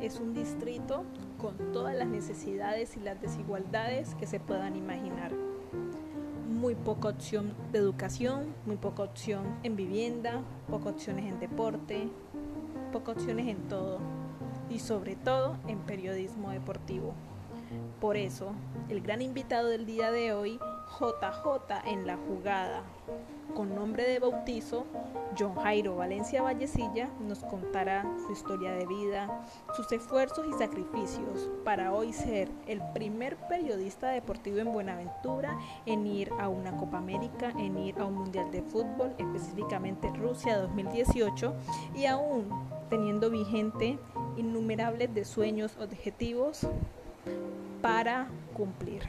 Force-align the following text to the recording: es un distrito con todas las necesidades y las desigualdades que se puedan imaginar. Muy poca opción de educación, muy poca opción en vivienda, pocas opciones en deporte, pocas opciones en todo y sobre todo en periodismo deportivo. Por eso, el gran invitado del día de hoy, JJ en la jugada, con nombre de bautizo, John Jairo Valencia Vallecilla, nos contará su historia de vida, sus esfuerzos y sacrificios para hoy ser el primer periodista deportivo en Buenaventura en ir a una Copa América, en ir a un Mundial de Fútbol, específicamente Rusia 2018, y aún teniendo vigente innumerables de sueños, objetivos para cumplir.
es 0.00 0.18
un 0.18 0.34
distrito 0.34 1.04
con 1.38 1.72
todas 1.72 1.94
las 1.94 2.08
necesidades 2.08 2.96
y 2.96 3.00
las 3.00 3.20
desigualdades 3.20 4.14
que 4.16 4.26
se 4.26 4.40
puedan 4.40 4.76
imaginar. 4.76 5.32
Muy 6.48 6.74
poca 6.74 7.08
opción 7.08 7.54
de 7.72 7.78
educación, 7.78 8.54
muy 8.66 8.76
poca 8.76 9.02
opción 9.02 9.44
en 9.62 9.76
vivienda, 9.76 10.42
pocas 10.68 10.94
opciones 10.94 11.26
en 11.26 11.40
deporte, 11.40 12.08
pocas 12.92 13.16
opciones 13.16 13.48
en 13.48 13.68
todo 13.68 13.98
y 14.68 14.78
sobre 14.78 15.16
todo 15.16 15.56
en 15.68 15.78
periodismo 15.78 16.50
deportivo. 16.50 17.14
Por 18.00 18.16
eso, 18.16 18.52
el 18.88 19.00
gran 19.00 19.22
invitado 19.22 19.68
del 19.68 19.86
día 19.86 20.10
de 20.10 20.32
hoy, 20.32 20.58
JJ 20.98 21.86
en 21.86 22.06
la 22.06 22.16
jugada, 22.16 22.82
con 23.54 23.74
nombre 23.74 24.04
de 24.04 24.18
bautizo, 24.18 24.86
John 25.38 25.54
Jairo 25.56 25.96
Valencia 25.96 26.42
Vallecilla, 26.42 27.10
nos 27.20 27.40
contará 27.40 28.04
su 28.26 28.32
historia 28.32 28.72
de 28.72 28.86
vida, 28.86 29.44
sus 29.74 29.90
esfuerzos 29.92 30.46
y 30.46 30.52
sacrificios 30.58 31.50
para 31.64 31.92
hoy 31.92 32.12
ser 32.12 32.50
el 32.66 32.80
primer 32.92 33.36
periodista 33.48 34.08
deportivo 34.08 34.58
en 34.58 34.72
Buenaventura 34.72 35.58
en 35.86 36.06
ir 36.06 36.30
a 36.38 36.48
una 36.48 36.76
Copa 36.76 36.98
América, 36.98 37.52
en 37.58 37.78
ir 37.78 37.98
a 37.98 38.04
un 38.04 38.14
Mundial 38.14 38.50
de 38.50 38.62
Fútbol, 38.62 39.14
específicamente 39.18 40.10
Rusia 40.10 40.58
2018, 40.58 41.54
y 41.94 42.06
aún 42.06 42.48
teniendo 42.88 43.30
vigente 43.30 43.98
innumerables 44.36 45.14
de 45.14 45.24
sueños, 45.24 45.76
objetivos 45.80 46.66
para 47.80 48.28
cumplir. 48.52 49.08